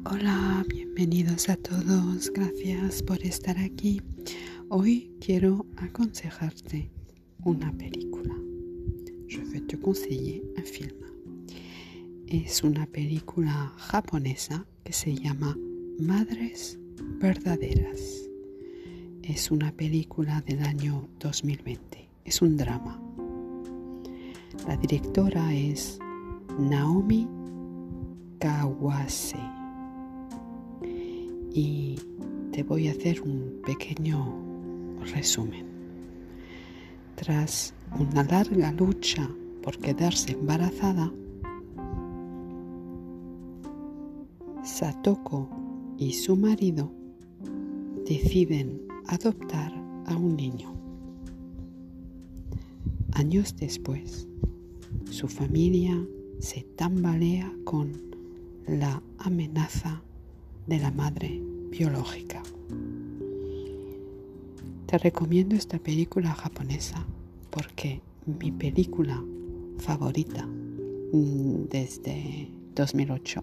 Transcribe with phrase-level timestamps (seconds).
[0.00, 4.02] Hola, bienvenidos a todos, gracias por estar aquí.
[4.68, 6.90] Hoy quiero aconsejarte
[7.44, 8.34] una película.
[9.28, 10.96] Je vais te conseiller un film.
[12.26, 15.56] Es una película japonesa que se llama
[15.98, 16.78] Madres
[17.20, 18.28] Verdaderas.
[19.22, 22.08] Es una película del año 2020.
[22.24, 23.00] Es un drama.
[24.66, 25.98] La directora es
[26.58, 27.28] Naomi
[28.38, 29.61] Kawase.
[31.54, 31.96] Y
[32.52, 34.34] te voy a hacer un pequeño
[35.14, 35.66] resumen.
[37.16, 39.28] Tras una larga lucha
[39.62, 41.12] por quedarse embarazada,
[44.64, 45.48] Satoko
[45.98, 46.90] y su marido
[48.06, 49.72] deciden adoptar
[50.06, 50.72] a un niño.
[53.12, 54.26] Años después,
[55.10, 56.02] su familia
[56.38, 57.92] se tambalea con
[58.66, 60.02] la amenaza
[60.66, 62.42] de la madre biológica.
[64.86, 67.04] Te recomiendo esta película japonesa
[67.50, 69.22] porque mi película
[69.78, 73.42] favorita mm, desde 2008,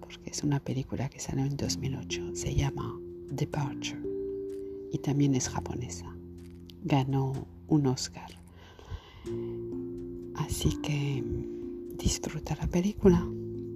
[0.00, 2.98] porque es una película que salió en 2008, se llama
[3.30, 3.98] Departure
[4.92, 6.14] y también es japonesa.
[6.84, 8.30] Ganó un Oscar.
[10.34, 11.24] Así que
[11.96, 13.26] disfruta la película,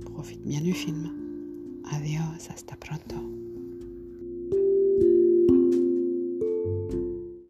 [0.05, 1.26] profite bien du film.
[2.37, 3.46] Hasta pronto.